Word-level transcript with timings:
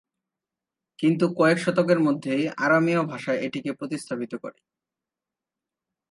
কিন্তু 0.99 1.25
কয়েক 1.35 1.57
শতকের 1.57 1.99
মধ্যেই 1.99 2.43
আরামীয় 2.57 3.01
ভাষা 3.03 3.33
এটিকে 3.37 3.71
প্রতিস্থাপিত 3.73 4.33
করে। 4.35 4.59